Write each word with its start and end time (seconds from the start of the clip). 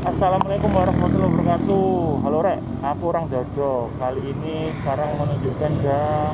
Assalamualaikum 0.00 0.72
warahmatullahi 0.72 1.28
wabarakatuh. 1.28 2.24
Halo 2.24 2.40
Rek, 2.40 2.56
aku 2.80 3.12
orang 3.12 3.28
Dodo 3.28 3.92
Kali 4.00 4.32
ini 4.32 4.72
sekarang 4.80 5.12
menunjukkan 5.12 5.72
jam 5.84 6.32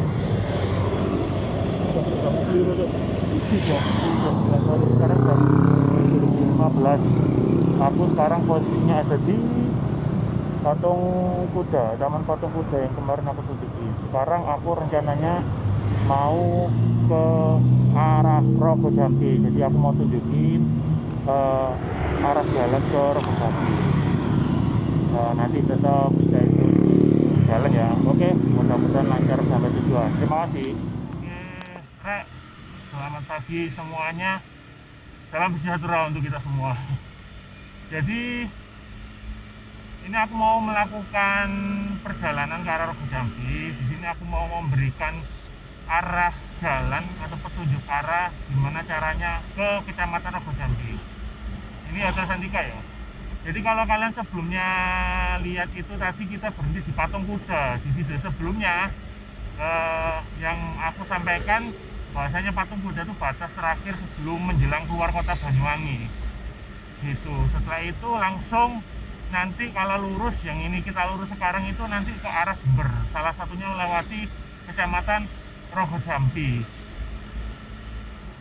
Sekarang 4.87 5.19
jam 5.19 5.41
15 6.63 7.83
Aku 7.91 8.03
sekarang 8.15 8.41
posisinya 8.47 9.03
ada 9.03 9.19
di 9.19 9.35
Patung 10.63 11.03
Kuda, 11.51 11.99
Taman 11.99 12.23
Patung 12.23 12.55
Kuda 12.55 12.87
yang 12.87 12.95
kemarin 12.95 13.27
aku 13.35 13.51
tunjukin 13.51 13.91
Sekarang 14.07 14.47
aku 14.47 14.79
rencananya 14.79 15.43
mau 16.07 16.71
ke 17.11 17.25
arah 17.99 18.47
Rogo 18.63 18.95
Jambi 18.95 19.43
Jadi 19.43 19.59
aku 19.59 19.75
mau 19.75 19.91
tunjukin 19.91 20.63
uh, 21.27 21.75
arah 22.23 22.47
jalan 22.49 22.83
ke 22.89 23.03
Rokosaki 23.17 23.73
uh, 25.17 25.33
nanti 25.37 25.59
tetap 25.65 26.11
bisa 26.13 26.39
ikut 26.45 26.73
jalan 27.47 27.71
ya. 27.73 27.89
Oke 28.05 28.29
mudah-mudahan 28.35 29.07
lancar 29.07 29.39
sampai 29.41 29.71
tujuan. 29.81 30.11
Terima 30.21 30.37
kasih. 30.47 30.71
Oke 31.77 32.19
selamat 32.93 33.23
pagi 33.25 33.61
semuanya. 33.73 34.33
Salam 35.31 35.53
sejahtera 35.59 35.99
untuk 36.09 36.23
kita 36.25 36.39
semua. 36.41 36.73
Jadi 37.93 38.23
ini 40.07 40.17
aku 40.17 40.35
mau 40.39 40.63
melakukan 40.63 41.49
perjalanan 42.03 42.63
ke 42.63 42.71
arah 42.71 42.87
Rogo 42.95 43.05
Jambi 43.11 43.75
di 43.75 43.85
sini 43.91 44.07
aku 44.07 44.23
mau 44.27 44.47
memberikan 44.47 45.19
arah 45.87 46.35
jalan 46.63 47.03
atau 47.23 47.39
petunjuk 47.43 47.83
arah 47.91 48.31
gimana 48.51 48.87
caranya 48.87 49.43
ke 49.55 49.69
kecamatan 49.91 50.35
Rogo 50.39 50.53
Jambi 50.55 50.96
ini 51.97 52.05
Hotel 52.05 52.29
Santika 52.29 52.61
ya? 52.61 52.77
Jadi 53.49 53.59
kalau 53.65 53.89
kalian 53.89 54.13
sebelumnya 54.13 54.69
lihat 55.41 55.73
itu 55.73 55.93
tadi 55.97 56.23
kita 56.29 56.53
berhenti 56.53 56.85
di 56.85 56.93
patung 56.93 57.25
kuda. 57.25 57.81
Di 57.81 57.89
video 57.97 58.21
sebelumnya 58.21 58.93
eh, 59.57 60.19
yang 60.45 60.59
aku 60.77 61.09
sampaikan 61.09 61.73
bahwasanya 62.13 62.53
patung 62.53 62.85
kuda 62.85 63.09
itu 63.09 63.17
batas 63.17 63.49
terakhir 63.57 63.97
sebelum 63.97 64.45
menjelang 64.45 64.85
keluar 64.85 65.09
kota 65.09 65.33
Banyuwangi. 65.41 66.05
Gitu. 67.01 67.35
Setelah 67.57 67.81
itu 67.81 68.09
langsung 68.13 68.85
nanti 69.33 69.73
kalau 69.73 70.05
lurus 70.05 70.37
yang 70.45 70.61
ini 70.61 70.85
kita 70.85 71.09
lurus 71.17 71.33
sekarang 71.33 71.65
itu 71.65 71.81
nanti 71.89 72.13
ke 72.13 72.29
arah 72.29 72.61
Jember. 72.61 72.93
Salah 73.09 73.33
satunya 73.41 73.73
melewati 73.73 74.29
kecamatan 74.69 75.25
Rogo 75.73 75.99
Jambi 76.05 76.63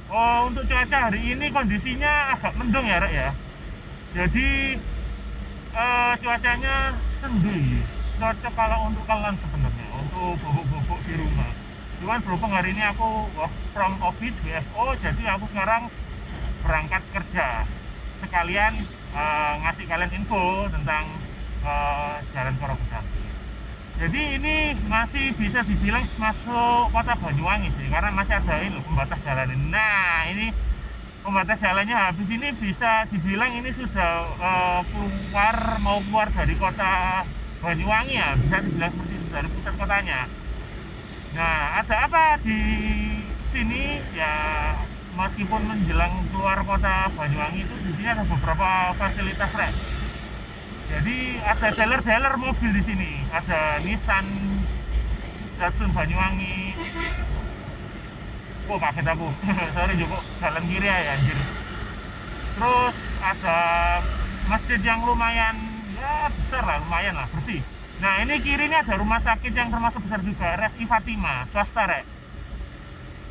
Oh 0.06 0.46
untuk 0.46 0.70
cuaca 0.70 1.10
hari 1.10 1.34
ini 1.34 1.50
kondisinya 1.50 2.38
agak 2.38 2.54
mendung 2.62 2.86
ya 2.86 3.02
Rek 3.02 3.14
ya 3.14 3.30
jadi 4.12 4.48
uh, 5.74 6.14
cuacanya 6.20 6.76
sendi. 7.24 7.82
Cocok 8.16 8.54
kalau 8.56 8.88
untuk 8.88 9.04
kalian 9.04 9.36
sebenarnya 9.40 9.88
untuk 10.00 10.40
bubuk-bubuk 10.40 11.00
di 11.04 11.14
rumah. 11.20 11.52
Cuman 12.00 12.20
berhubung 12.24 12.54
hari 12.56 12.72
ini 12.72 12.84
aku 12.86 13.28
work 13.36 13.54
from 13.76 13.98
office 14.00 14.38
WFO 14.46 14.96
jadi 15.00 15.24
aku 15.36 15.46
sekarang 15.52 15.90
berangkat 16.64 17.04
kerja. 17.12 17.66
Sekalian 18.24 18.74
uh, 19.16 19.54
ngasih 19.64 19.86
kalian 19.88 20.12
info 20.16 20.70
tentang 20.72 21.08
uh, 21.64 22.22
jalan 22.32 22.56
Korokudang 22.62 23.16
jadi 23.96 24.22
ini 24.36 24.76
masih 24.92 25.32
bisa 25.40 25.64
dibilang 25.64 26.04
masuk 26.20 26.92
kota 26.92 27.16
Banyuwangi 27.16 27.72
sih 27.80 27.88
karena 27.88 28.12
masih 28.12 28.36
ada 28.44 28.56
ini 28.60 28.76
pembatas 28.84 29.20
jalan 29.24 29.48
ini. 29.56 29.66
Nah 29.72 30.28
ini 30.28 30.46
pembatas 31.26 31.58
jalannya. 31.58 31.98
Habis 31.98 32.30
ini 32.30 32.54
bisa 32.62 33.10
dibilang 33.10 33.52
ini 33.58 33.74
sudah 33.74 34.30
uh, 34.38 34.82
keluar 34.94 35.82
mau 35.82 35.98
keluar 36.06 36.30
dari 36.30 36.54
kota 36.54 37.26
Banyuwangi 37.66 38.14
ya. 38.14 38.38
Bisa 38.38 38.62
dibilang 38.62 38.94
seperti 38.94 39.14
itu 39.18 39.28
dari 39.34 39.48
pusat 39.50 39.74
kotanya. 39.74 40.20
Nah 41.34 41.82
ada 41.82 41.96
apa 42.06 42.24
di 42.46 42.60
sini? 43.50 43.98
Ya 44.14 44.34
meskipun 45.18 45.66
menjelang 45.66 46.14
keluar 46.30 46.62
kota 46.62 47.10
Banyuwangi 47.18 47.66
itu 47.66 47.76
di 47.82 47.92
sini 47.98 48.08
ada 48.14 48.24
beberapa 48.24 48.94
fasilitas 48.94 49.52
rek. 49.58 49.74
Jadi 50.86 51.42
ada 51.42 51.68
dealer-dealer 51.74 52.34
mobil 52.38 52.70
di 52.70 52.84
sini. 52.86 53.12
Ada 53.34 53.82
Nissan 53.82 54.26
Datsun 55.58 55.90
Banyuwangi 55.90 56.78
Wah 58.66 58.80
kaget 58.82 59.06
aku. 59.06 59.28
Sorry 59.78 59.94
Joko, 60.02 60.18
jalan 60.42 60.64
kiri 60.66 60.88
ya 60.90 61.14
anjir. 61.14 61.38
Terus 62.56 62.96
ada 63.22 63.58
masjid 64.50 64.80
yang 64.82 65.06
lumayan 65.06 65.56
ya 65.94 66.34
besar 66.34 66.64
lah, 66.66 66.78
lumayan 66.82 67.14
lah, 67.14 67.28
bersih. 67.30 67.62
Nah 68.02 68.26
ini 68.26 68.42
kiri 68.42 68.66
ini 68.66 68.76
ada 68.76 68.98
rumah 68.98 69.22
sakit 69.22 69.54
yang 69.54 69.70
termasuk 69.70 70.02
besar 70.04 70.20
juga, 70.26 70.58
Reski 70.58 70.90
Fatima, 70.90 71.46
swasta 71.54 71.84
rek. 71.86 72.06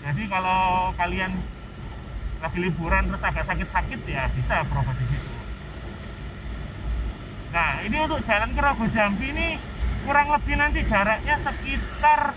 Jadi 0.05 0.23
kalau 0.29 0.93
kalian 0.95 1.33
lagi 2.45 2.59
liburan 2.61 3.09
terus 3.09 3.25
agak 3.25 3.45
sakit-sakit 3.49 4.01
ya 4.05 4.29
bisa 4.29 4.69
berobat 4.69 4.97
di 5.01 5.07
situ. 5.09 5.33
Nah 7.57 7.81
ini 7.83 7.97
untuk 8.05 8.21
jalan 8.29 8.53
ke 8.53 8.61
Rogo 8.61 8.87
Jambi 8.93 9.27
ini 9.33 9.49
kurang 10.05 10.29
lebih 10.29 10.55
nanti 10.61 10.85
jaraknya 10.85 11.41
sekitar 11.41 12.37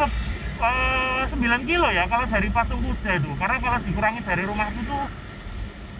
10 0.00 0.33
Eh, 0.54 1.22
9 1.34 1.66
kilo 1.66 1.88
ya 1.90 2.06
kalau 2.06 2.26
dari 2.30 2.48
patung 2.54 2.78
kuda 2.78 3.10
itu. 3.18 3.30
Karena 3.34 3.56
kalau 3.58 3.78
dikurangi 3.82 4.20
dari 4.22 4.42
rumahku 4.46 4.80
tuh 4.86 5.04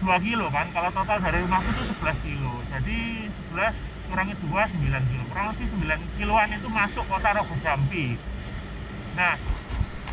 2 0.07 0.25
kilo 0.25 0.47
kan. 0.47 0.67
Kalau 0.71 0.89
total 0.95 1.17
dari 1.19 1.37
rumahku 1.43 1.69
tuh 1.75 1.85
11 1.99 2.15
kilo. 2.23 2.53
Jadi 2.71 2.97
11 3.51 3.75
kurangi 4.07 4.33
2 4.39 4.47
9 4.47 5.09
kilo. 5.11 5.23
Kurang 5.27 5.45
lebih 5.51 5.67
9 5.75 6.15
kiloan 6.15 6.49
itu 6.55 6.67
masuk 6.71 7.03
kota 7.11 7.29
Rogo 7.35 7.55
Jambi. 7.59 8.15
Nah 9.19 9.35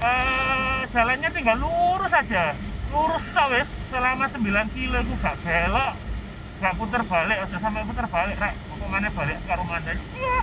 eh, 0.03 0.81
jalannya 0.91 1.29
tinggal 1.31 1.57
lurus 1.63 2.11
saja 2.11 2.59
lurus 2.93 3.25
tau 3.33 3.57
selama 3.89 4.29
9 4.29 4.77
kilo 4.77 4.97
itu 5.01 5.15
gak 5.23 5.37
belok 5.47 5.95
gak 6.59 6.75
puter 6.75 7.03
balik. 7.07 7.39
Udah 7.47 7.59
sampai 7.63 7.87
puter 7.87 8.07
balik 8.11 8.37
rek. 8.43 8.55
Pokoknya 8.69 9.09
balik 9.15 9.39
ke 9.47 9.55
rumah 9.57 9.79
iya, 9.87 10.39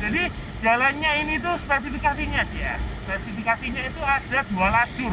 jadi 0.00 0.22
jalannya 0.64 1.10
ini 1.20 1.34
tuh 1.44 1.60
spesifikasinya 1.60 2.42
ya 2.56 2.80
spesifikasinya 3.04 3.82
itu 3.84 4.00
ada 4.00 4.38
dua 4.48 4.68
lajur. 4.72 5.12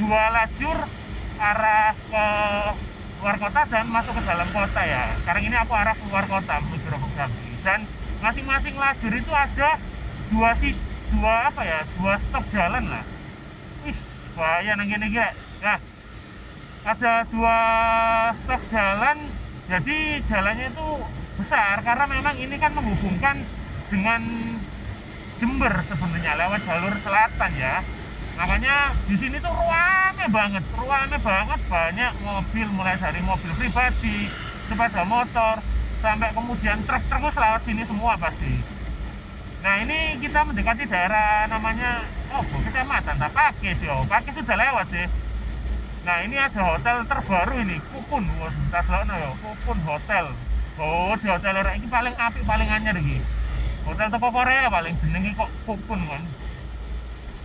Dua 0.00 0.24
lajur 0.32 0.78
arah 1.36 1.92
ke 1.92 2.26
luar 3.20 3.36
kota 3.36 3.60
dan 3.68 3.84
masuk 3.92 4.16
ke 4.16 4.22
dalam 4.24 4.48
kota 4.48 4.82
ya. 4.88 5.12
Sekarang 5.20 5.44
ini 5.44 5.56
aku 5.60 5.72
arah 5.76 5.92
keluar 6.00 6.24
kota 6.24 6.64
menuju 6.64 6.88
Rokok 6.88 7.12
dan 7.60 7.80
masing-masing 8.24 8.74
lajur 8.80 9.12
itu 9.12 9.32
ada 9.36 9.76
dua 10.32 10.56
si 10.56 10.72
dua 11.12 11.52
apa 11.52 11.62
ya 11.68 11.78
dua 12.00 12.16
stop 12.24 12.44
jalan 12.48 12.84
lah. 12.88 13.04
Wih 13.84 13.96
bahaya 14.32 14.72
nengge 14.80 14.96
nengge 14.96 15.28
nah 15.60 15.78
ada 16.84 17.12
dua 17.32 17.58
stok 18.44 18.62
jalan 18.68 19.18
jadi 19.64 20.20
jalannya 20.28 20.68
itu 20.68 20.88
besar 21.40 21.80
karena 21.80 22.04
memang 22.04 22.36
ini 22.36 22.56
kan 22.60 22.72
menghubungkan 22.76 23.40
dengan 23.94 24.22
Jember 25.38 25.70
sebenarnya 25.86 26.34
lewat 26.34 26.60
jalur 26.66 26.94
selatan 26.98 27.50
ya 27.54 27.78
makanya 28.34 28.90
di 29.06 29.14
sini 29.14 29.38
tuh 29.38 29.54
ruame 29.54 30.26
banget 30.34 30.64
ruame 30.74 31.18
banget 31.22 31.60
banyak 31.70 32.12
mobil 32.26 32.66
mulai 32.74 32.98
dari 32.98 33.22
mobil 33.22 33.54
pribadi 33.54 34.26
sepeda 34.66 35.06
motor 35.06 35.62
sampai 36.02 36.34
kemudian 36.34 36.82
truk 36.82 37.06
terus 37.06 37.34
lewat 37.38 37.62
sini 37.62 37.86
semua 37.86 38.18
pasti 38.18 38.58
nah 39.62 39.78
ini 39.78 40.18
kita 40.18 40.42
mendekati 40.42 40.90
daerah 40.90 41.46
namanya 41.46 42.02
oh 42.34 42.42
kecamatan 42.42 43.14
tak 43.14 43.30
pakai 43.30 43.78
sih 43.78 43.86
oh 43.86 44.02
pakai 44.10 44.34
sudah 44.34 44.58
lewat 44.58 44.86
sih 44.90 45.06
Nah 46.04 46.20
ini 46.20 46.36
ada 46.36 46.60
hotel 46.60 47.00
terbaru 47.08 47.64
ini, 47.64 47.80
Kukun, 47.88 48.28
tak 48.68 48.84
ya, 48.92 49.32
Kukun 49.40 49.78
Hotel. 49.88 50.36
Oh 50.76 51.16
di 51.16 51.26
hotel 51.32 51.64
ini 51.64 51.88
paling 51.88 52.12
api 52.12 52.44
paling 52.44 52.68
anyar 52.68 52.92
iki. 52.92 53.24
Hotel 53.84 54.08
toko 54.08 54.28
Korea 54.32 54.72
paling 54.72 54.94
jenengi 55.00 55.30
kok 55.36 55.50
Kukun 55.68 56.00
kan. 56.08 56.22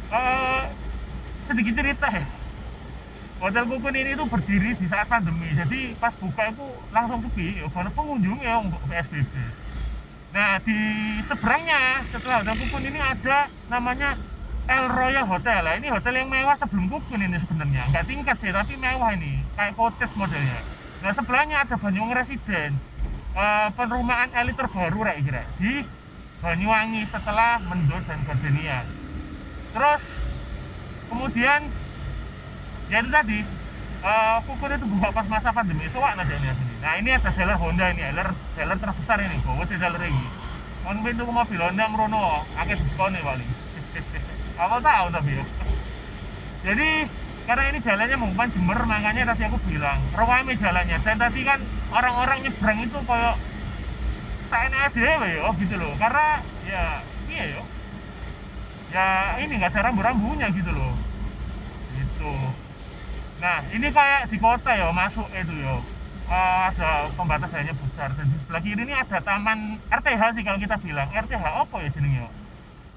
Uh, 0.10 0.64
sedikit 1.52 1.74
cerita 1.84 2.08
ya. 2.08 2.24
Hotel 3.44 3.64
Kukun 3.68 3.96
ini 3.96 4.16
tuh 4.16 4.28
berdiri 4.28 4.76
di 4.76 4.86
saat 4.88 5.08
pandemi, 5.08 5.52
jadi 5.56 5.96
pas 6.00 6.12
buka 6.20 6.52
itu 6.52 6.66
langsung 6.92 7.24
sepi, 7.24 7.60
ya 7.60 7.68
karena 7.72 7.92
pengunjung 7.92 8.40
ya 8.44 8.60
untuk 8.60 8.80
PSBB. 8.88 9.34
Nah 10.30 10.60
di 10.64 10.80
seberangnya 11.28 12.04
setelah 12.12 12.44
Hotel 12.44 12.56
Kukun 12.56 12.84
ini 12.88 13.00
ada 13.00 13.52
namanya 13.68 14.16
El 14.70 14.86
Royal 14.94 15.26
Hotel. 15.26 15.60
Lah 15.66 15.74
ini 15.76 15.90
hotel 15.90 16.14
yang 16.24 16.30
mewah 16.30 16.56
sebelum 16.62 16.88
Kukun 16.88 17.20
ini 17.26 17.36
sebenarnya. 17.42 17.84
Nggak 17.90 18.06
tingkat 18.06 18.36
sih 18.40 18.52
tapi 18.54 18.78
mewah 18.78 19.12
ini. 19.18 19.42
Kayak 19.58 19.76
cottage 19.76 20.14
modelnya. 20.14 20.60
Nah 21.04 21.12
sebelahnya 21.16 21.58
ada 21.66 21.76
Banyuwangi 21.76 22.16
Residen 22.16 22.72
uh, 23.34 23.68
perumahan 23.74 24.30
elit 24.38 24.56
terbaru 24.56 25.00
kayak 25.02 25.20
kira. 25.26 25.44
Di 25.58 25.84
Banyuwangi 26.40 27.04
setelah 27.12 27.60
Mendut 27.68 28.04
dan 28.08 28.20
Gardenia. 28.24 28.88
Terus 29.76 30.02
kemudian 31.12 31.68
ya 32.88 32.98
itu 33.04 33.10
tadi 33.12 33.40
uh, 34.04 34.38
kukur 34.48 34.72
itu 34.72 34.86
buka 34.88 35.10
pas 35.12 35.28
masa 35.28 35.52
pandemi 35.52 35.84
itu 35.86 36.00
wak 36.00 36.16
aja 36.16 36.36
ini. 36.40 36.50
Nah 36.80 36.94
ini 36.96 37.10
ada 37.12 37.30
seller 37.36 37.60
Honda 37.60 37.92
ini 37.92 38.02
seller 38.08 38.30
seller 38.56 38.78
terbesar 38.80 39.18
ini 39.20 39.38
bawa 39.44 39.64
di 39.68 39.76
seller 39.76 40.04
ini. 40.08 40.26
Kan 40.88 40.98
pintu 41.04 41.24
mobil 41.28 41.60
Honda 41.60 41.86
merono 41.92 42.48
akeh 42.56 42.76
diskon 42.80 43.12
nih 43.12 43.22
paling. 43.22 43.50
Apa 44.64 44.76
tahu 44.80 45.06
tapi 45.12 45.32
ya. 45.36 45.46
Jadi 46.60 46.90
karena 47.50 47.64
ini 47.74 47.80
jalannya 47.82 48.16
mengumpan 48.16 48.50
Jember 48.54 48.80
makanya 48.86 49.34
tadi 49.34 49.44
aku 49.44 49.58
bilang 49.68 50.00
rawame 50.16 50.56
jalannya. 50.56 50.98
Dan 51.04 51.18
tadi 51.20 51.42
kan 51.44 51.60
orang-orang 51.92 52.48
nyebrang 52.48 52.80
itu 52.80 52.98
kayak 53.04 53.36
tak 54.50 54.62
enak 54.74 54.92
dewe 54.92 55.30
ya 55.30 55.50
gitu 55.56 55.75
loh. 55.78 55.94
Karena 55.96 56.42
ya 56.66 56.84
iya 57.30 57.44
yo. 57.54 57.63
Ya 58.90 59.06
ini 59.46 59.54
nggak 59.62 59.72
ada 59.78 59.90
rambu-rambunya 59.90 60.50
gitu 60.51 60.74
loh. 60.74 60.94
Gitu. 61.94 62.34
Nah 63.40 63.62
ini 63.69 63.88
kayak 63.94 64.28
di 64.34 64.38
kota 64.42 64.74
ya 64.74 64.90
masuk 64.90 65.30
itu 65.31 65.54
yo. 65.62 65.80
Uh, 66.30 66.69
ada 66.69 67.10
pembatasannya 67.18 67.74
besar. 67.74 68.13
Dan 68.13 68.30
di 68.30 68.38
sebelah 68.42 68.62
kiri 68.62 68.81
ini 68.86 68.94
ada 68.94 69.18
taman 69.22 69.81
RTH 69.90 70.22
sih 70.38 70.44
kalau 70.46 70.60
kita 70.62 70.78
bilang. 70.81 71.10
RTH 71.10 71.42
apa 71.45 71.75
ya 71.81 71.90
jenengnya 71.94 72.30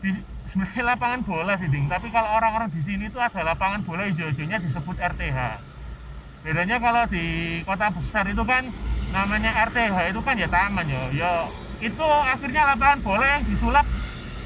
di 0.03 0.11
sebenarnya 0.53 0.83
lapangan 0.97 1.21
bola 1.25 1.55
sih 1.57 1.69
ding. 1.69 1.89
Tapi 1.89 2.13
kalau 2.13 2.29
orang-orang 2.37 2.69
di 2.73 2.81
sini 2.85 3.09
itu 3.09 3.17
ada 3.17 3.41
lapangan 3.41 3.85
bola 3.85 4.05
hijau-hijaunya 4.09 4.61
disebut 4.61 4.97
RTH 5.01 5.73
bedanya 6.43 6.77
kalau 6.83 7.07
di 7.07 7.25
kota 7.63 7.87
besar 7.95 8.27
itu 8.27 8.43
kan 8.43 8.67
namanya 9.13 9.51
RTH 9.69 9.97
itu 10.11 10.21
kan 10.25 10.35
ya 10.41 10.49
taman 10.49 10.87
ya. 10.89 11.03
Ya 11.13 11.33
itu 11.85 12.03
akhirnya 12.03 12.63
lapangan 12.73 13.21
yang 13.21 13.45
disulap 13.47 13.87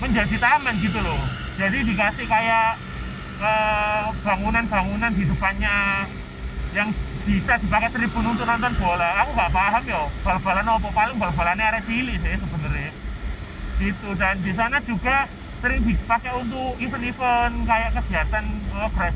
menjadi 0.02 0.36
taman 0.36 0.74
gitu 0.82 0.98
loh. 1.00 1.20
Jadi 1.56 1.78
dikasih 1.86 2.26
kayak 2.28 2.76
bangunan-bangunan 4.26 5.12
di 5.14 5.24
depannya 5.24 6.04
yang 6.74 6.88
bisa 7.24 7.58
dipakai 7.58 7.88
tribun 7.94 8.34
untuk 8.34 8.44
nonton 8.44 8.72
bola. 8.76 9.24
Aku 9.24 9.30
nggak 9.32 9.52
paham 9.54 9.82
ya 9.86 10.02
bal-balan 10.26 10.66
apa 10.66 10.88
paling 10.90 11.16
bal-balannya 11.16 11.64
area 11.64 11.82
cilik 11.86 12.16
sih 12.20 12.36
sebenarnya. 12.36 12.92
Gitu 13.76 14.08
dan 14.18 14.34
di 14.42 14.52
sana 14.52 14.78
juga 14.84 15.30
sering 15.60 15.82
dipakai 15.88 16.32
untuk 16.36 16.76
event-event 16.76 17.54
kayak 17.64 17.90
kegiatan 17.96 18.44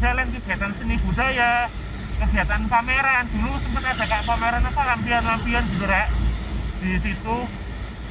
jalan 0.01 0.27
kegiatan 0.33 0.71
seni 0.81 0.97
budaya 1.05 1.69
kegiatan 2.21 2.63
pameran. 2.69 3.25
Dulu 3.33 3.57
sempat 3.65 3.85
ada 3.97 4.05
kayak 4.05 4.25
pameran 4.29 4.63
apa 4.69 4.81
lampion-lampion 4.93 5.65
gitu 5.73 5.85
rek. 5.89 6.09
Di 6.81 6.91
situ 7.01 7.37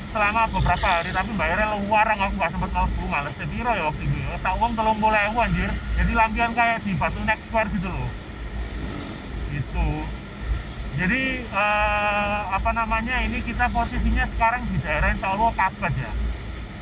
selama 0.09 0.49
beberapa 0.49 0.87
hari 0.89 1.13
tapi 1.13 1.31
bayarnya 1.37 1.77
luar. 1.77 2.05
Aku 2.17 2.35
gak 2.41 2.51
sempat 2.51 2.71
nelfon 2.73 3.07
males. 3.07 3.33
Sepiro 3.37 3.71
ya 3.77 3.83
waktu 3.85 4.03
itu 4.09 4.17
ya. 4.17 4.37
Tak 4.41 4.53
uang 4.57 4.73
tolong 4.73 4.97
boleh 4.97 5.21
aku 5.29 5.37
anjir. 5.45 5.69
Jadi 5.95 6.11
lampion 6.17 6.51
kayak 6.57 6.81
di 6.81 6.91
Batu 6.97 7.21
Next 7.21 7.45
Square 7.47 7.69
gitu 7.69 7.89
loh. 7.89 8.09
Gitu. 9.53 9.89
Jadi 10.99 11.21
uh, 11.53 12.39
apa 12.51 12.75
namanya 12.75 13.23
ini 13.23 13.39
kita 13.45 13.71
posisinya 13.71 14.25
sekarang 14.35 14.67
di 14.67 14.77
daerah 14.81 15.13
Allah 15.21 15.51
Kabat 15.53 15.93
ya. 15.93 16.11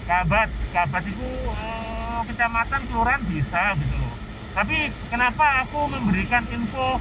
Kabat. 0.08 0.50
Kabat 0.72 1.04
itu 1.04 1.28
uh, 1.52 2.24
kecamatan 2.24 2.82
kelurahan 2.88 3.22
bisa 3.28 3.76
gitu 3.76 3.96
loh. 4.00 4.16
Tapi 4.58 4.90
kenapa 5.14 5.68
aku 5.68 5.86
memberikan 5.86 6.42
info 6.50 6.98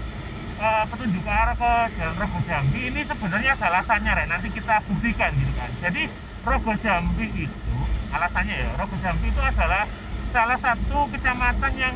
uh, 0.60 0.84
petunjuk 0.88 1.24
arah 1.24 1.56
ke 1.56 1.72
Jalan 1.96 2.16
Rogo 2.16 2.40
Jambi 2.48 2.80
ini 2.88 3.00
sebenarnya 3.04 3.50
ada 3.56 3.66
alasannya 3.72 4.12
Rek. 4.12 4.26
nanti 4.28 4.48
kita 4.52 4.74
buktikan 4.88 5.30
gitu 5.36 5.52
kan. 5.56 5.70
Jadi 5.84 6.02
Rogo 6.44 6.72
Jambi 6.80 7.26
itu 7.34 7.76
alasannya 8.12 8.54
ya 8.54 8.68
Rogo 8.80 8.96
Jambi 9.00 9.26
itu 9.28 9.40
adalah 9.40 9.84
salah 10.32 10.58
satu 10.60 10.98
kecamatan 11.12 11.72
yang 11.80 11.94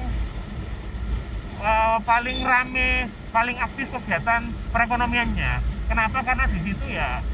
uh, 1.60 1.98
paling 2.04 2.38
rame 2.44 3.08
paling 3.30 3.56
aktif 3.60 3.86
kegiatan 3.92 4.52
perekonomiannya. 4.72 5.52
Kenapa? 5.90 6.22
Karena 6.22 6.44
di 6.46 6.58
situ 6.62 6.86
ya 6.86 7.24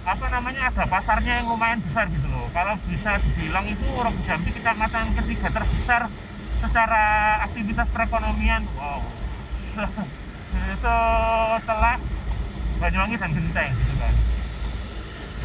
apa 0.00 0.26
namanya 0.32 0.72
ada 0.72 0.88
pasarnya 0.88 1.44
yang 1.44 1.46
lumayan 1.52 1.78
besar 1.84 2.08
gitu 2.08 2.26
loh. 2.32 2.48
Kalau 2.56 2.74
bisa 2.88 3.20
dibilang 3.20 3.68
itu 3.68 3.86
Rogo 3.86 4.20
Jambi 4.24 4.50
kecamatan 4.56 5.12
ketiga 5.16 5.48
terbesar 5.52 6.08
secara 6.60 7.04
aktivitas 7.44 7.88
perekonomian. 7.92 8.64
Wow 8.76 9.04
itu 10.70 10.96
setelah 11.66 11.96
Banyuwangi 12.80 13.16
dan 13.20 13.30
Genteng 13.36 13.70
gitu 13.76 13.94
kan. 14.00 14.14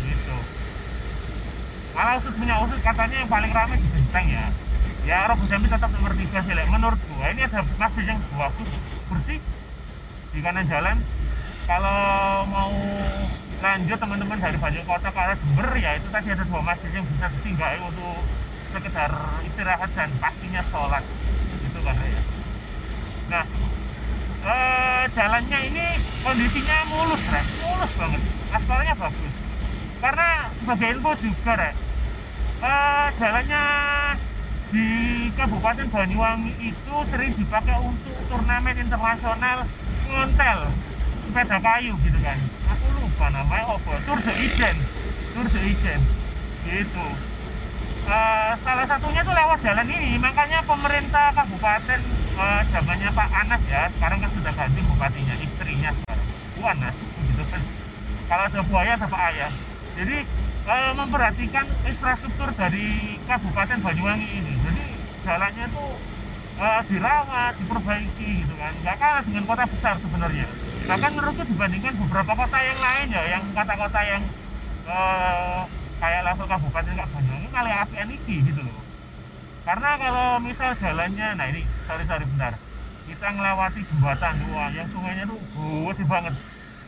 Gitu. 0.06 0.36
Malah 1.92 2.14
usut 2.22 2.34
punya 2.38 2.56
usut 2.64 2.80
katanya 2.80 3.16
yang 3.26 3.30
paling 3.30 3.52
ramai 3.52 3.78
di 3.82 3.90
Genteng 3.92 4.28
ya. 4.32 4.46
Ya 5.06 5.30
Robo 5.30 5.46
Jambi 5.46 5.70
tetap 5.70 5.92
nomor 5.94 6.18
tiga 6.18 6.40
sih 6.42 6.56
menurut 6.56 6.98
gua 6.98 7.30
ini 7.30 7.46
ada 7.46 7.62
masjid 7.78 8.06
yang 8.10 8.20
bagus 8.34 8.70
bersih 9.12 9.40
di 10.34 10.40
kanan 10.42 10.66
jalan. 10.66 10.98
Kalau 11.66 12.00
mau 12.50 12.74
lanjut 13.60 13.98
teman-teman 13.98 14.38
dari 14.38 14.58
Banyu 14.62 14.82
Kota 14.86 15.10
ke 15.10 15.20
arah 15.20 15.38
Jember 15.38 15.70
ya 15.78 15.98
itu 15.98 16.08
tadi 16.10 16.28
ada 16.30 16.44
dua 16.46 16.62
masjid 16.62 16.90
yang 16.94 17.06
bisa 17.10 17.26
disinggahi 17.38 17.78
untuk 17.82 18.22
sekedar 18.74 19.12
istirahat 19.46 19.90
dan 19.94 20.10
pastinya 20.22 20.62
sholat. 20.72 21.04
Gitu 21.62 21.80
kan 21.84 21.98
ya 22.00 22.22
nah 23.26 23.42
uh, 24.46 25.04
jalannya 25.12 25.60
ini 25.74 25.86
kondisinya 26.22 26.78
mulus 26.94 27.24
rek. 27.34 27.46
Mulus 27.66 27.92
banget. 27.98 28.22
Aspalnya 28.54 28.94
bagus. 28.96 29.34
Karena 30.00 30.30
sebagai 30.62 30.88
info 30.94 31.12
juga 31.18 31.52
rek 31.58 31.76
uh, 32.62 33.08
jalannya 33.18 33.64
di 34.74 34.88
Kabupaten 35.38 35.88
Banyuwangi 35.88 36.54
itu 36.74 36.96
sering 37.14 37.32
dipakai 37.38 37.78
untuk 37.80 38.18
turnamen 38.28 38.76
internasional 38.76 39.64
ngontel 40.10 40.60
sepeda 41.26 41.58
kayu 41.60 41.94
gitu 42.02 42.20
kan. 42.22 42.40
Aku 42.76 42.86
lupa 43.02 43.26
namanya 43.32 43.78
apa? 43.78 43.94
Tour 44.04 44.20
de 44.20 44.34
Iden 44.36 44.78
Tour 45.34 45.48
de 45.50 45.60
Iden 45.64 46.02
gitu. 46.66 47.08
Uh, 48.06 48.54
salah 48.62 48.86
satunya 48.86 49.22
tuh 49.26 49.34
lewat 49.34 49.60
jalan 49.66 49.88
ini. 49.90 50.18
Makanya 50.22 50.62
pemerintah 50.66 51.34
kabupaten 51.34 52.00
uh, 52.36 53.12
Pak 53.16 53.30
Anas 53.32 53.62
ya 53.72 53.88
sekarang 53.96 54.20
kan 54.20 54.30
sudah 54.36 54.54
ganti 54.54 54.80
bupatinya 54.84 55.36
istrinya 55.40 55.90
sekarang. 55.96 56.28
Bu 56.56 56.62
Anas 56.68 56.96
gitu 57.32 57.44
kan. 57.48 57.62
Kalau 58.26 58.44
ada 58.50 58.62
buaya 58.68 58.92
ada 59.00 59.08
Pak 59.08 59.22
Ayah. 59.32 59.52
Jadi 59.96 60.18
uh, 60.68 60.92
memperhatikan 61.00 61.66
infrastruktur 61.88 62.50
dari 62.60 63.18
Kabupaten 63.24 63.80
Banyuwangi 63.80 64.28
ini. 64.28 64.54
Jadi 64.68 64.84
jalannya 65.24 65.66
tuh 65.72 65.90
uh, 66.60 66.82
dirawat 66.92 67.54
diperbaiki 67.64 68.30
gitu 68.44 68.54
kan. 68.60 68.74
Nggak 68.84 68.96
kalah 69.00 69.24
dengan 69.24 69.44
kota 69.48 69.64
besar 69.72 69.96
sebenarnya. 70.04 70.48
Bahkan 70.86 71.12
menurutku 71.16 71.44
dibandingkan 71.50 71.94
beberapa 72.06 72.32
kota 72.36 72.58
yang 72.62 72.80
lain 72.80 73.08
ya 73.10 73.24
yang 73.40 73.44
kota-kota 73.56 74.00
yang 74.06 74.24
uh, 74.86 75.64
kayak 75.98 76.22
level 76.28 76.46
kabupaten 76.46 76.94
Kak 77.00 77.10
Banyuwangi 77.10 77.48
malah 77.50 77.88
api 77.88 77.96
ini 78.04 78.16
gitu 78.22 78.62
loh 78.62 78.85
karena 79.66 79.90
kalau 79.98 80.28
misal 80.46 80.78
jalannya 80.78 81.28
nah 81.34 81.46
ini 81.50 81.66
sorry 81.90 82.06
sorry 82.06 82.26
bentar. 82.30 82.54
Kita 83.06 83.28
ngelewati 83.34 83.82
jembatan 83.86 84.34
dua 84.46 84.64
yang 84.74 84.88
sungainya 84.90 85.26
tuh 85.26 85.38
gede 85.90 86.04
banget. 86.06 86.34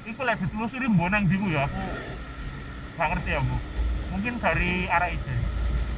Itu 0.06 0.22
lagi 0.22 0.46
ditelusuri 0.46 0.88
bonang 0.94 1.26
jimu 1.26 1.50
ya 1.52 1.66
aku 1.66 1.82
gak 2.98 3.08
ngerti 3.14 3.30
ya 3.34 3.40
bu. 3.42 3.58
Mungkin 4.14 4.34
dari 4.38 4.86
arah 4.90 5.10
itu. 5.10 5.34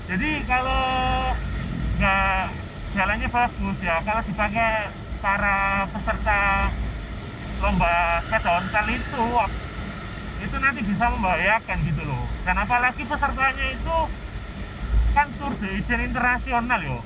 Jadi 0.09 0.29
kalau 0.48 0.81
nggak 2.00 2.41
jalannya 2.95 3.27
bagus 3.27 3.77
ya 3.83 3.95
kalau 4.01 4.21
dipakai 4.24 4.89
para 5.19 5.83
peserta 5.91 6.71
lomba 7.59 8.24
sepeda 8.24 8.51
ontel 8.55 8.88
itu 8.88 9.24
itu 10.39 10.55
nanti 10.63 10.81
bisa 10.88 11.05
membahayakan 11.12 11.77
gitu 11.83 12.01
loh. 12.07 12.24
Dan 12.48 12.55
apalagi 12.55 13.03
pesertanya 13.03 13.65
itu 13.75 13.95
kan 15.13 15.27
tour 15.37 15.53
de 15.57 15.67
Iden 15.79 15.99
internasional 16.09 16.79
yo. 16.81 16.97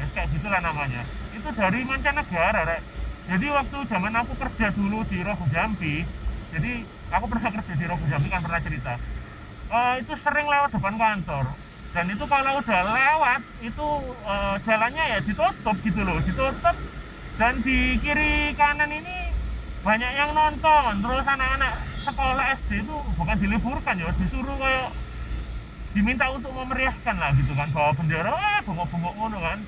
Ya 0.00 0.06
kayak 0.16 0.28
gitulah 0.36 0.60
namanya. 0.60 1.02
Itu 1.32 1.48
dari 1.52 1.80
mancanegara 1.84 2.60
rek. 2.68 2.82
Jadi 3.28 3.46
waktu 3.48 3.78
zaman 3.86 4.14
aku 4.18 4.32
kerja 4.34 4.66
dulu 4.74 5.06
di 5.06 5.22
Rogo 5.22 5.46
Jambi 5.54 6.02
jadi 6.52 6.84
aku 7.08 7.24
pernah 7.32 7.48
kerja 7.48 7.72
di 7.72 7.84
Rogo 7.88 8.04
Jambi 8.12 8.28
kan 8.28 8.44
pernah 8.44 8.60
cerita. 8.60 8.92
Uh, 9.72 9.94
itu 10.04 10.12
sering 10.20 10.46
lewat 10.46 10.70
depan 10.76 10.94
kantor. 11.00 11.44
Dan 11.92 12.04
itu 12.12 12.24
kalau 12.28 12.52
udah 12.60 12.82
lewat 12.92 13.40
itu 13.64 13.88
uh, 14.28 14.56
jalannya 14.64 15.04
ya 15.16 15.18
ditutup 15.24 15.76
gitu 15.80 16.00
loh 16.04 16.20
ditutup. 16.20 16.76
Dan 17.40 17.64
di 17.64 17.96
kiri 18.04 18.52
kanan 18.52 18.92
ini 18.92 19.32
banyak 19.80 20.12
yang 20.12 20.36
nonton. 20.36 20.92
Terus 21.00 21.24
anak-anak 21.24 21.72
sekolah 22.04 22.44
SD 22.60 22.84
itu 22.84 22.96
bukan 23.16 23.36
diliburkan 23.40 23.96
ya 23.96 24.12
disuruh 24.20 24.56
kayak 24.60 24.88
diminta 25.92 26.26
untuk 26.32 26.52
memeriahkan 26.52 27.16
lah 27.16 27.30
gitu 27.36 27.52
kan. 27.56 27.68
Bawa 27.72 27.92
bendera 27.96 28.32
eh 28.32 28.60
bengok-bengok 28.64 29.14
ngono 29.16 29.38
kan. 29.40 29.58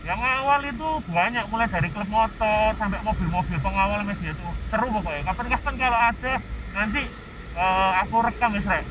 Yang 0.00 0.20
awal 0.20 0.60
itu 0.64 0.88
banyak 1.12 1.44
mulai 1.52 1.68
dari 1.68 1.88
klub 1.92 2.08
motor 2.08 2.72
sampai 2.74 2.98
mobil-mobil 3.04 3.58
pengawal 3.60 4.00
media 4.02 4.32
itu 4.32 4.48
seru 4.72 4.86
pokoknya. 4.90 5.22
Kapan-kapan 5.28 5.74
kalau 5.76 5.98
ada 5.98 6.32
nanti 6.70 7.02
uh, 7.54 7.92
aku 8.06 8.16
rekam 8.22 8.54
ya 8.56 8.82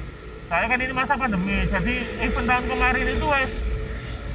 saya 0.49 0.65
kan 0.65 0.81
ini 0.81 0.93
masa 0.97 1.13
pandemi 1.13 1.61
jadi 1.69 1.93
event 2.25 2.49
tahun 2.49 2.65
kemarin 2.73 3.05
itu 3.05 3.25
wes 3.29 3.53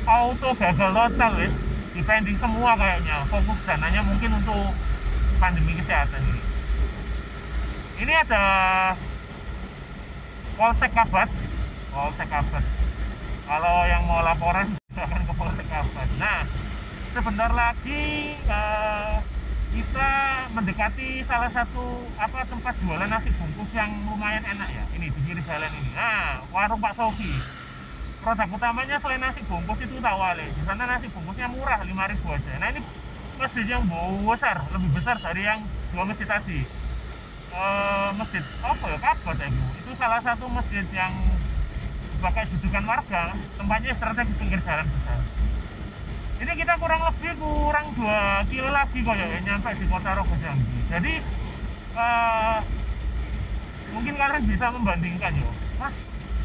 auto 0.07 0.55
gagal 0.55 0.95
total 0.95 1.33
wes 1.43 1.51
dipending 1.91 2.39
semua 2.39 2.79
kayaknya 2.79 3.27
fokus 3.27 3.59
dananya 3.67 3.99
mungkin 4.07 4.31
untuk 4.39 4.75
pandemi 5.43 5.75
kesehatan 5.75 6.23
ini. 6.23 6.43
Ini 7.95 8.13
ada 8.27 8.43
Polsek 10.55 10.91
Kabat 10.95 11.31
Polsek 11.95 12.27
Kabat 12.27 12.65
kalau 13.47 13.77
yang 13.87 14.03
mau 14.11 14.19
laporan 14.27 14.75
silakan 14.93 15.23
ke 15.23 15.33
Polsek 15.39 15.67
Kabat 15.71 16.09
nah 16.19 16.43
sebentar 17.15 17.51
lagi 17.55 18.35
uh, 18.51 19.23
kita 19.75 20.11
mendekati 20.55 21.27
salah 21.27 21.51
satu 21.51 22.07
apa 22.15 22.47
tempat 22.47 22.75
jualan 22.79 23.11
nasi 23.11 23.31
bungkus 23.35 23.71
yang 23.75 23.91
lumayan 24.07 24.47
enak 24.47 24.71
ya. 24.71 24.85
Ini 24.95 25.11
di 25.11 25.21
kiri 25.27 25.43
jalan 25.43 25.67
ini. 25.83 25.91
Nah 25.99 26.47
warung 26.55 26.79
Pak 26.79 26.95
Sofi 26.95 27.27
produk 28.23 28.47
utamanya 28.55 29.03
selain 29.03 29.19
nasi 29.19 29.43
bungkus 29.51 29.83
itu 29.83 29.99
tawale. 29.99 30.47
Di 30.47 30.63
sana 30.63 30.87
nasi 30.87 31.11
bungkusnya 31.11 31.51
murah 31.51 31.83
5000 31.83 31.91
aja. 32.39 32.53
Nah 32.63 32.69
ini 32.71 32.81
masjid 33.35 33.67
yang 33.67 33.83
besar 34.23 34.63
lebih 34.71 34.91
besar 34.95 35.17
dari 35.19 35.43
yang 35.43 35.61
dua 35.91 36.07
masjid 36.07 36.27
tadi. 36.31 36.63
Uh, 37.51 38.11
masjid 38.15 38.43
apa 38.63 38.85
ya? 38.95 38.99
Kabat 39.03 39.37
ya 39.43 39.49
itu 39.55 39.91
salah 39.99 40.23
satu 40.23 40.47
masjid 40.55 40.87
yang 40.95 41.15
sebagai 42.19 42.45
dudukan 42.57 42.85
warga 42.87 43.23
tempatnya 43.59 43.93
strategi 43.99 44.33
pinggir 44.39 44.61
jalan. 44.65 44.87
Besar 44.87 45.19
ini 46.35 46.53
kita 46.61 46.75
kurang 46.77 47.01
lebih 47.09 47.33
kurang 47.39 47.87
2 47.95 48.51
kilo 48.51 48.69
lagi 48.69 48.99
kok 49.01 49.15
ya 49.15 49.27
nyampe 49.39 49.71
di 49.79 49.87
kota 49.87 50.11
Rogo 50.19 50.35
jadi 50.91 51.13
uh, 51.95 52.59
mungkin 53.95 54.15
kalian 54.19 54.45
bisa 54.45 54.67
membandingkan 54.75 55.33
ya. 55.39 55.51
Mas 55.79 55.95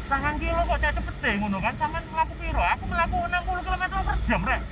sangat 0.06 0.34
kilo 0.38 0.60
kok 0.62 0.78
saya 0.78 0.92
cepet 0.94 1.16
ngono 1.42 1.58
kan? 1.58 1.74
Sama 1.76 1.98
melaku 2.00 2.34
piro? 2.38 2.62
Aku 2.62 2.84
melaku 2.86 3.16
60 3.28 3.66
km 3.66 3.84
per 4.06 4.16
jam 4.24 4.40
rek. 4.46 4.62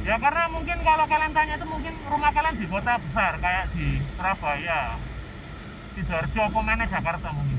Ya 0.00 0.16
karena 0.16 0.44
mungkin 0.48 0.78
kalau 0.80 1.04
kalian 1.04 1.32
tanya 1.36 1.54
itu 1.60 1.66
mungkin 1.68 1.94
rumah 2.08 2.30
kalian 2.32 2.56
di 2.56 2.66
kota 2.70 2.96
besar 2.96 3.32
kayak 3.36 3.68
di 3.76 4.00
Surabaya 4.16 4.96
Sidoarjo 5.92 6.40
apa 6.40 6.60
mana 6.62 6.84
Jakarta 6.88 7.28
mungkin 7.34 7.49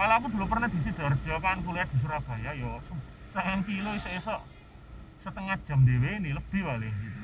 kalau 0.00 0.16
aku 0.16 0.32
dulu 0.32 0.48
pernah 0.48 0.64
di 0.72 0.80
Sidoarjo 0.80 1.34
kan 1.44 1.60
kuliah 1.60 1.84
di 1.84 1.96
Surabaya 2.00 2.56
yo 2.56 2.80
sangat 3.36 3.68
kilo 3.68 3.92
esok 4.00 4.40
setengah 5.20 5.60
jam 5.68 5.84
dewe 5.84 6.16
ini 6.16 6.32
lebih 6.32 6.64
paling 6.64 6.94
gitu 7.04 7.20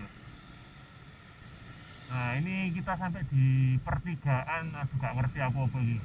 nah 2.12 2.37
ini 2.37 2.76
kita 2.76 2.92
sampai 3.00 3.25
di 3.33 3.80
pertigaan 3.80 4.76
aduh 4.76 4.97
gak 5.00 5.14
ngerti 5.16 5.38
aku 5.42 5.66
apa 5.66 5.78
ini. 5.83 5.99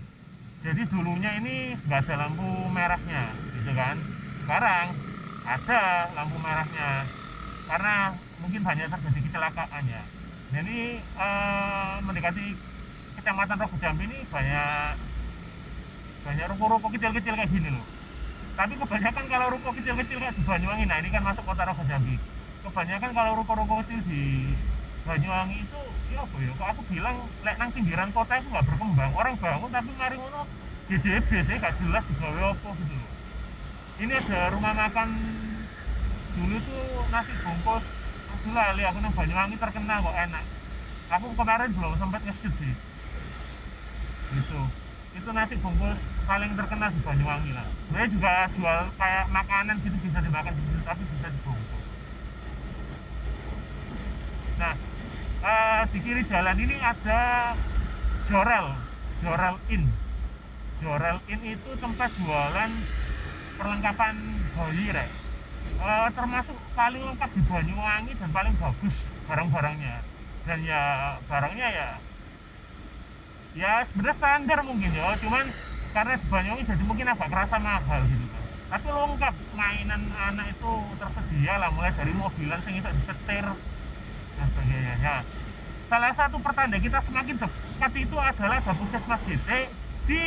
Jadi 0.61 0.81
dulunya 0.89 1.31
ini 1.41 1.77
nggak 1.77 2.05
ada 2.05 2.25
lampu 2.25 2.47
merahnya 2.69 3.33
gitu 3.53 3.71
kan. 3.73 3.97
Sekarang 4.41 4.85
ada 5.45 5.81
lampu 6.13 6.37
merahnya 6.41 7.05
karena 7.69 8.17
mungkin 8.41 8.61
banyak 8.65 8.89
terjadi 8.89 9.19
kecelakaan 9.29 9.83
ya. 9.89 10.03
Jadi 10.53 11.01
eh, 11.01 11.93
mendekati 12.01 12.45
kecamatan 13.21 13.61
Rogo 13.61 13.77
Jambi 13.77 14.05
ini 14.09 14.25
banyak 14.29 15.11
banyak 16.21 16.45
ruko-ruko 16.53 16.87
kecil-kecil 16.93 17.33
kayak 17.33 17.49
gini 17.49 17.69
loh. 17.73 17.85
Tapi 18.53 18.73
kebanyakan 18.77 19.25
kalau 19.25 19.47
ruko 19.57 19.69
kecil-kecil 19.73 20.17
kayak 20.21 20.35
di 20.37 20.43
Banyuwangi 20.45 20.85
nah 20.85 20.97
ini 21.01 21.09
kan 21.09 21.23
masuk 21.25 21.43
kota 21.45 21.65
Rogo 21.65 21.83
Jambi. 21.89 22.15
Kebanyakan 22.61 23.11
kalau 23.17 23.31
ruko-ruko 23.41 23.73
kecil 23.81 23.99
di 24.05 24.53
Banyuwangi 25.01 25.65
itu 25.65 25.79
ya 26.13 26.21
apa 26.21 26.37
ya 26.43 26.51
kok 26.53 26.67
aku 26.77 26.81
bilang 26.91 27.17
lek 27.41 27.55
nang 27.57 27.69
pinggiran 27.73 28.09
kota 28.13 28.33
itu 28.37 28.47
nggak 28.53 28.65
berkembang. 28.69 29.11
Orang 29.17 29.33
bangun 29.41 29.69
tapi 29.73 29.89
mari 29.97 30.15
ngono 30.21 30.41
GJB 30.91 31.29
sih 31.47 31.55
gak 31.57 31.73
jelas 31.79 32.03
digawe 32.05 32.41
apa 32.53 32.69
gitu 32.77 32.93
loh. 32.93 33.11
Ini 34.01 34.13
ada 34.17 34.39
rumah 34.53 34.73
makan 34.77 35.09
dulu 36.37 36.57
tuh 36.61 36.85
nasi 37.09 37.33
bungkus. 37.41 37.83
Aku 38.37 38.47
lali 38.53 38.83
aku 38.85 38.97
nang 39.01 39.13
Banyuwangi 39.17 39.57
terkenal 39.57 39.97
kok 40.05 40.17
enak. 40.29 40.45
Aku 41.17 41.25
kemarin 41.33 41.69
belum 41.73 41.97
sempat 41.97 42.21
ngesit 42.21 42.53
sih. 42.61 42.73
Gitu 44.37 44.61
itu 45.12 45.30
nasi 45.36 45.56
bungkus 45.60 46.00
paling 46.24 46.51
terkenal 46.56 46.89
di 46.91 47.01
Banyuwangi 47.03 47.51
lah. 47.51 47.68
Saya 47.91 48.08
juga 48.08 48.32
jual 48.56 48.80
kayak 48.96 49.25
makanan 49.27 49.75
gitu 49.84 49.98
bisa 50.00 50.20
dimakan 50.24 50.53
di 50.56 50.62
situ 50.63 50.82
tapi 50.88 51.03
bisa 51.03 51.27
dibungkus. 51.27 51.86
Nah 54.56 54.74
uh, 55.44 55.82
di 55.91 56.00
kiri 56.00 56.24
jalan 56.32 56.58
ini 56.58 56.75
ada 56.80 57.22
Jorel 58.32 58.68
Jorel 59.20 59.56
Inn. 59.68 59.86
Jorel 60.80 61.18
Inn 61.27 61.41
itu 61.44 61.70
tempat 61.77 62.10
jualan 62.15 62.72
perlengkapan 63.60 64.15
bayi 64.56 64.88
rek. 64.96 65.10
Uh, 65.82 66.10
termasuk 66.13 66.58
paling 66.74 67.03
lengkap 67.03 67.30
di 67.36 67.41
Banyuwangi 67.46 68.13
dan 68.15 68.30
paling 68.32 68.53
bagus 68.58 68.96
barang-barangnya. 69.27 69.98
Dan 70.41 70.65
ya 70.65 70.82
barangnya 71.30 71.68
ya 71.70 71.88
ya 73.51 73.84
sebenarnya 73.91 74.15
standar 74.15 74.60
mungkin 74.63 74.91
ya 74.96 75.12
cuman 75.20 75.46
karena 75.91 76.15
Banyuwangi 76.31 76.63
jadi 76.63 76.84
mungkin 76.88 77.08
agak 77.12 77.27
kerasa 77.27 77.58
mahal 77.60 78.01
gitu. 78.08 78.25
Kan 78.31 78.43
tapi 78.72 78.88
lengkap 78.88 79.36
mainan 79.51 80.01
anak 80.15 80.48
itu 80.55 80.72
tersedia 80.96 81.53
lah 81.60 81.70
mulai 81.75 81.91
dari 81.91 82.15
mobilan 82.15 82.60
sing 82.63 82.79
bisa 82.79 82.96
disetir 82.96 83.46
dan 84.39 84.48
sebagainya. 84.55 84.96
Ya 85.03 85.15
salah 85.91 86.15
satu 86.15 86.39
pertanda 86.39 86.79
kita 86.79 87.03
semakin 87.03 87.36
dekat 87.36 87.91
itu 88.00 88.15
adalah 88.15 88.63
ada 88.63 88.72
puskesmas 88.72 89.22
GT 89.27 89.50
di 90.08 90.22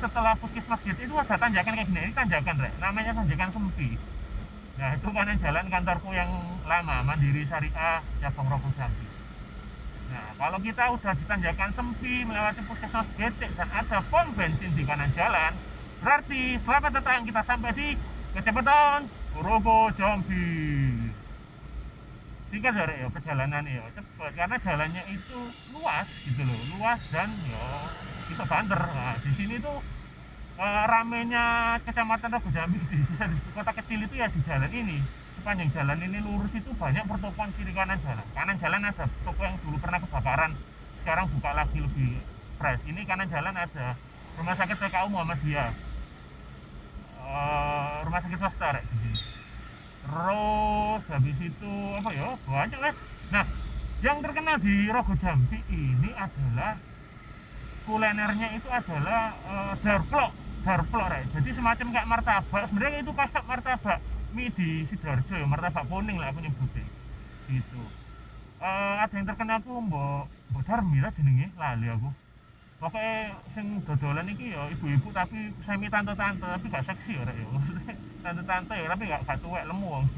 setelah 0.00 0.32
puskesmas 0.40 0.80
GT 0.80 0.98
itu 1.04 1.14
ada 1.20 1.36
tanjakan 1.36 1.72
kayak 1.76 1.88
gini. 1.92 2.00
Ini 2.08 2.14
tanjakan 2.16 2.54
rek. 2.64 2.72
Namanya 2.80 3.12
tanjakan 3.12 3.48
Sempi. 3.52 4.00
Nah 4.80 4.96
itu 4.96 5.08
kanan 5.12 5.36
jalan 5.36 5.64
kantorku 5.68 6.08
yang 6.16 6.32
lama 6.64 7.04
Mandiri 7.04 7.44
Syariah 7.44 8.00
cabang 8.24 8.48
Rogo 8.48 8.72
Jambi 8.80 9.19
Nah, 10.10 10.34
kalau 10.34 10.58
kita 10.58 10.90
udah 10.90 11.12
di 11.14 11.24
tanjakan 11.24 11.70
Sempi 11.78 12.26
melewati 12.26 12.60
puskesmas 12.66 13.06
GT 13.14 13.40
dan 13.54 13.68
ada 13.70 14.02
pom 14.10 14.26
bensin 14.34 14.74
di 14.74 14.82
kanan 14.82 15.06
jalan, 15.14 15.54
berarti 16.02 16.58
selamat 16.66 16.90
datang 16.98 17.22
kita 17.22 17.40
sampai 17.46 17.70
di 17.78 17.88
kecepatan 18.34 19.06
Rogo 19.38 19.94
Jambi. 19.94 20.50
Singkat 22.50 22.74
ya, 22.74 23.06
ya 23.06 23.08
perjalanan 23.14 23.62
ya 23.62 23.86
cepat 23.94 24.34
karena 24.34 24.56
jalannya 24.58 25.02
itu 25.14 25.38
luas 25.70 26.08
gitu 26.26 26.42
loh, 26.42 26.58
luas 26.74 26.98
dan 27.14 27.30
ya 27.46 27.66
bisa 28.26 28.42
banter. 28.50 28.82
Nah, 28.82 29.14
di 29.22 29.30
sini 29.38 29.62
tuh 29.62 29.78
eh, 30.58 30.84
ramenya 30.90 31.78
kecamatan 31.86 32.34
Rogo 32.34 32.50
Jambi 32.50 32.82
di 32.90 32.98
kota 33.54 33.72
kecil 33.78 34.02
itu 34.10 34.14
ya 34.18 34.26
di 34.26 34.42
jalan 34.42 34.74
ini 34.74 34.98
sepanjang 35.40 35.72
jalan 35.72 35.96
ini 36.04 36.20
lurus 36.20 36.52
itu 36.52 36.68
banyak 36.76 37.00
pertokoan 37.08 37.48
kiri 37.56 37.72
kanan 37.72 37.96
jalan. 38.04 38.26
Kanan 38.36 38.60
jalan 38.60 38.80
ada 38.84 39.08
toko 39.24 39.40
yang 39.40 39.56
dulu 39.64 39.80
pernah 39.80 39.96
kebakaran 40.04 40.52
sekarang 41.00 41.32
buka 41.32 41.50
lagi 41.56 41.78
lebih 41.80 42.20
fresh 42.60 42.84
ini 42.84 43.00
kanan 43.08 43.24
jalan 43.32 43.56
ada 43.56 43.96
rumah 44.36 44.52
sakit 44.52 44.76
PKU 44.76 45.08
Muhammadiyah. 45.08 45.72
Uh, 47.24 48.04
rumah 48.04 48.20
sakit 48.20 48.36
swasta 48.36 48.68
rek. 48.76 48.84
Terus 50.04 51.02
habis 51.08 51.38
itu 51.40 51.72
apa 51.96 52.10
ya 52.12 52.36
banyak 52.44 52.78
lah. 52.84 52.94
Nah 53.32 53.44
yang 54.04 54.20
terkenal 54.20 54.60
di 54.60 54.92
Rogo 54.92 55.16
Jambi 55.16 55.58
ini 55.72 56.10
adalah 56.12 56.76
kulinernya 57.88 58.48
itu 58.60 58.68
adalah 58.68 59.32
uh, 59.48 59.72
darplok 59.80 60.36
darplok 60.68 61.06
rek. 61.08 61.24
Jadi 61.32 61.48
semacam 61.56 61.86
kayak 61.96 62.08
martabak. 62.12 62.62
Sebenarnya 62.68 62.98
itu 63.00 63.12
kayak 63.16 63.44
martabak 63.48 64.00
mie 64.36 64.50
di 64.54 64.86
Sidoarjo 64.86 65.34
ya 65.34 65.46
martabak 65.46 65.84
kuning 65.90 66.16
lah 66.18 66.30
aku 66.30 66.40
nyebutnya 66.42 66.84
gitu. 67.50 67.82
Uh, 68.60 69.00
ada 69.00 69.14
yang 69.16 69.26
terkenal 69.26 69.58
tuh 69.64 69.80
mbok 69.80 70.28
mbok 70.52 70.62
Darmi 70.68 70.98
lah 71.02 71.10
jenenge 71.16 71.50
lali 71.56 71.86
aku. 71.90 72.10
Pokoknya 72.80 73.36
sing 73.52 73.84
dodolan 73.84 74.30
ini 74.30 74.56
ya 74.56 74.64
ibu-ibu 74.72 75.12
tapi 75.12 75.52
semi 75.68 75.92
tante-tante 75.92 76.46
tapi 76.46 76.66
gak 76.72 76.86
seksi 76.88 77.12
ya 77.18 77.28
ya. 77.28 77.46
Tante-tante 78.24 78.72
ya 78.72 78.86
tapi 78.88 79.04
gak, 79.10 79.20
gak 79.28 79.38
tuwek 79.42 79.64
lemu 79.68 80.08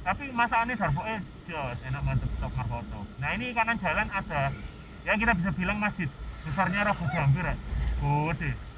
tapi 0.00 0.32
masakannya 0.32 0.80
darboke 0.80 1.16
jos 1.44 1.78
enak 1.84 2.00
mantep 2.00 2.30
top 2.40 2.52
markoto 2.56 3.04
nah 3.20 3.36
ini 3.36 3.52
kanan 3.52 3.76
jalan 3.76 4.08
ada 4.08 4.48
ya 5.04 5.12
kita 5.16 5.32
bisa 5.36 5.50
bilang 5.52 5.76
masjid. 5.80 6.08
Besarnya 6.40 6.88
Rogo 6.88 7.04
Jambi 7.12 7.40
rek. 7.44 7.58
Gede 8.00 8.69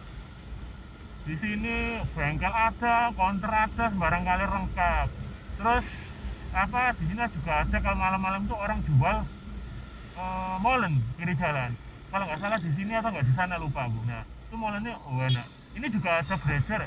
di 1.22 1.34
sini 1.38 2.02
bengkel 2.18 2.50
ada, 2.50 3.14
konter 3.14 3.50
ada, 3.50 3.84
sembarang 3.94 4.26
kali 4.26 4.42
lengkap. 4.42 5.06
Terus 5.54 5.84
apa 6.52 6.80
di 6.98 7.04
sini 7.06 7.22
juga 7.30 7.52
ada 7.62 7.76
kalau 7.78 7.98
malam-malam 7.98 8.42
tuh 8.50 8.58
orang 8.58 8.82
jual 8.82 9.16
uh, 10.18 10.56
molen 10.58 10.98
kiri 11.14 11.38
jalan. 11.38 11.78
Kalau 12.10 12.24
nggak 12.26 12.40
salah 12.42 12.58
di 12.58 12.70
sini 12.74 12.92
atau 12.98 13.14
nggak 13.14 13.26
di 13.26 13.34
sana 13.38 13.54
lupa 13.56 13.86
bu. 13.86 14.02
Nah 14.02 14.26
itu 14.26 14.54
molennya 14.58 14.98
oh 15.06 15.22
enak. 15.22 15.46
Ini 15.72 15.86
juga 15.88 16.20
ada 16.20 16.34
gereja, 16.36 16.84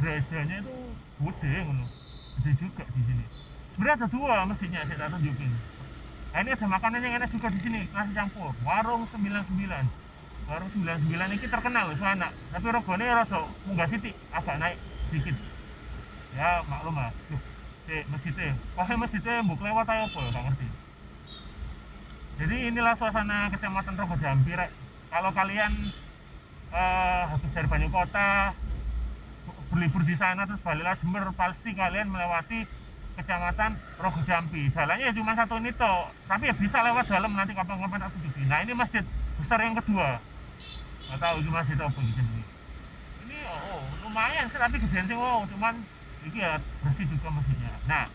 gerejanya 0.00 0.56
itu 0.64 0.74
gede, 1.22 1.52
ngono. 1.62 1.86
gede 2.40 2.52
juga 2.56 2.82
di 2.88 3.02
sini. 3.04 3.24
Sebenarnya 3.76 3.94
ada 4.02 4.06
dua 4.10 4.36
masjidnya 4.48 4.80
saya 4.88 5.06
tunjukin. 5.06 5.52
Nah, 6.28 6.44
ini 6.44 6.50
ada 6.52 6.66
makanan 6.66 7.00
yang 7.00 7.14
enak 7.22 7.30
juga 7.32 7.48
di 7.48 7.60
sini, 7.62 7.80
nasi 7.94 8.12
campur, 8.12 8.52
warung 8.60 9.08
99 9.14 10.07
warung 10.48 10.70
99 10.72 11.12
ini 11.12 11.46
terkenal 11.46 11.92
anak. 11.92 12.32
Tapi 12.32 12.66
rogone 12.72 13.04
rada 13.04 13.40
munggah 13.68 13.88
sithik 13.92 14.16
agak 14.32 14.56
naik 14.56 14.76
sedikit. 15.12 15.36
Ya 16.32 16.64
maklum 16.64 16.96
lah 16.96 17.12
Duh, 17.28 17.40
si 17.88 17.96
masjidnya 18.08 18.56
pokoknya 18.76 18.96
masjidnya 19.00 19.34
mbuk 19.44 19.60
lewat 19.60 19.86
aja 19.92 20.04
apa 20.08 20.18
ya? 20.24 20.28
Gak 20.32 20.44
ngerti. 20.48 20.66
Jadi 22.38 22.56
inilah 22.72 22.94
suasana 22.96 23.38
kecamatan 23.52 23.94
Rogo 24.00 24.16
Jambi 24.16 24.52
rek. 24.56 24.70
Kalau 25.08 25.30
kalian 25.32 25.72
uh, 26.72 27.22
habis 27.34 27.50
dari 27.52 27.68
Banyu 27.68 27.88
Kota 27.92 28.56
berlibur 29.68 30.00
di 30.04 30.16
sana 30.16 30.48
terus 30.48 30.64
baliklah 30.64 30.96
Jember 30.96 31.28
pasti 31.36 31.76
kalian 31.76 32.08
melewati 32.08 32.64
kecamatan 33.20 33.76
Rogo 34.00 34.20
Jambi. 34.24 34.72
Jalannya 34.72 35.12
ya 35.12 35.12
cuma 35.12 35.36
satu 35.36 35.60
ini 35.60 35.76
toh 35.76 36.08
tapi 36.24 36.48
ya 36.48 36.54
bisa 36.56 36.78
lewat 36.80 37.04
dalam 37.04 37.36
nanti 37.36 37.52
kapan-kapan 37.52 38.08
aku 38.08 38.16
juga 38.24 38.40
nah 38.48 38.64
ini 38.64 38.72
masjid 38.72 39.04
besar 39.38 39.58
yang 39.60 39.76
kedua 39.76 40.18
nggak 41.08 41.20
tahu 41.24 41.36
itu 41.40 41.50
masjid 41.50 41.78
apa 41.80 41.98
gitu 42.04 42.20
ini 42.20 42.42
ini 43.24 43.36
oh, 43.48 43.80
lumayan 44.04 44.44
sih 44.52 44.60
tapi 44.60 44.76
gedean 44.76 45.04
sih 45.08 45.16
wow 45.16 45.40
cuman 45.48 45.74
ini 46.28 46.38
ya 46.38 46.60
bersih 46.84 47.06
juga 47.08 47.28
masjidnya 47.32 47.72
nah 47.88 48.06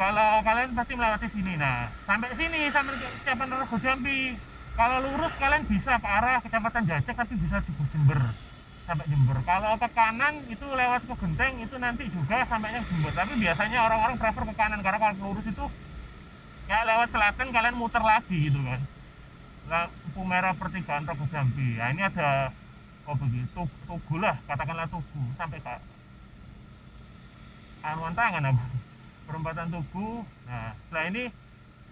kalau 0.00 0.40
kalian 0.40 0.72
pasti 0.72 0.92
melewati 0.96 1.28
sini 1.28 1.52
nah 1.60 1.92
sampai 2.08 2.32
sini 2.32 2.72
sampai 2.72 2.96
kecamatan 3.20 3.60
Rogo 3.60 3.76
Jambi. 3.84 4.32
Kalau 4.72 4.96
lurus 5.04 5.34
kalian 5.36 5.68
bisa 5.68 6.00
ke 6.00 6.08
arah 6.08 6.40
kecamatan 6.40 6.88
Jajak 6.88 7.12
tapi 7.12 7.36
bisa 7.36 7.60
di 7.68 7.72
Jember 7.92 8.32
sampai 8.88 9.04
Jember. 9.12 9.36
Kalau 9.44 9.76
ke 9.76 9.88
kanan 9.92 10.40
itu 10.48 10.64
lewat 10.64 11.04
ke 11.04 11.14
Genteng 11.20 11.60
itu 11.60 11.76
nanti 11.76 12.08
juga 12.08 12.48
sampainya 12.48 12.80
Jember. 12.88 13.12
Tapi 13.12 13.36
biasanya 13.36 13.78
orang-orang 13.84 14.16
prefer 14.16 14.44
ke 14.48 14.54
kanan 14.56 14.80
karena 14.80 14.98
kalau 15.04 15.14
lurus 15.20 15.44
itu 15.44 15.64
ya 16.64 16.80
lewat 16.86 17.12
selatan 17.12 17.46
kalian 17.52 17.76
muter 17.76 18.00
lagi 18.00 18.36
gitu 18.48 18.56
kan 18.62 18.80
lampu 19.70 20.20
merah 20.26 20.52
pertigaan 20.58 21.06
Rogo 21.06 21.24
Jambi. 21.30 21.78
Nah 21.78 21.94
ini 21.94 22.02
ada 22.02 22.50
oh 23.06 23.14
begitu 23.14 23.62
tugu 23.86 24.16
lah 24.18 24.34
katakanlah 24.50 24.90
tugu 24.90 25.22
sampai 25.38 25.62
ke 25.62 25.74
anuan 27.86 28.12
tangan 28.18 28.50
apa 28.50 28.64
perempatan 29.30 29.70
tugu. 29.70 30.26
Nah 30.50 30.74
setelah 30.74 31.04
ini 31.06 31.22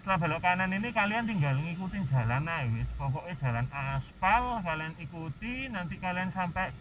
setelah 0.03 0.17
belok 0.19 0.41
kanan 0.43 0.75
ini 0.75 0.91
kalian 0.91 1.23
tinggal 1.23 1.55
ngikutin 1.55 2.03
jalan 2.11 2.51
wis. 2.75 2.89
Pokoknya 2.99 3.33
jalan 3.39 3.65
aspal 3.71 4.43
kalian 4.59 4.93
ikuti 4.99 5.71
nanti 5.71 5.95
kalian 6.03 6.35
sampai 6.35 6.75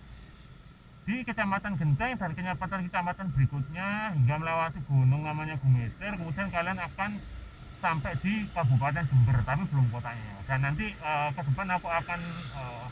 di 1.08 1.24
Kecamatan 1.24 1.80
Genteng 1.80 2.20
dan 2.20 2.36
kecamatan-kecamatan 2.36 3.32
berikutnya 3.32 4.12
hingga 4.12 4.34
melewati 4.44 4.76
gunung 4.84 5.24
namanya 5.24 5.56
Gumeter 5.56 6.20
kemudian 6.20 6.52
kalian 6.52 6.76
akan 6.76 7.16
sampai 7.78 8.12
di 8.22 8.46
Kabupaten 8.50 9.04
Jember 9.06 9.38
tapi 9.46 9.62
belum 9.70 9.86
kotanya. 9.94 10.34
Dan 10.46 10.64
nanti 10.66 10.92
uh, 11.02 11.30
ke 11.34 11.40
depan 11.46 11.68
aku 11.74 11.88
akan 11.88 12.20
uh, 12.54 12.86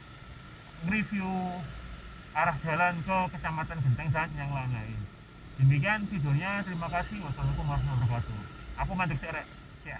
review 0.86 1.30
arah 2.36 2.56
jalan 2.60 2.94
ke 3.00 3.16
Kecamatan 3.32 3.78
Genteng 3.80 4.08
dan 4.12 4.28
yang 4.36 4.52
lain-lain 4.52 5.00
demikian 5.56 6.04
videonya 6.04 6.60
terima 6.68 6.88
kasih. 6.92 7.16
Wassalamualaikum 7.24 7.64
warahmatullahi 7.64 8.00
wabarakatuh. 8.04 8.38
Aku 8.84 8.92
mandek 8.92 9.18
cerek 9.24 9.46
ya 9.88 9.98